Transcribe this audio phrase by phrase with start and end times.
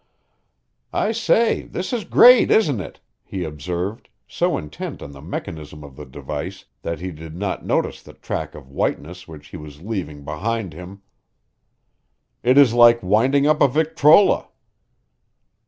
[0.93, 5.95] "I say, this is great, isn't it?" he observed, so intent on the mechanism of
[5.95, 10.25] the device that he did not notice the track of whiteness which he was leaving
[10.25, 11.03] behind him.
[12.41, 14.47] "It is like winding up a victrola."